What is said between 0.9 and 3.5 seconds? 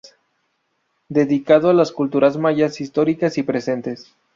Dedicado a las culturas mayas históricas y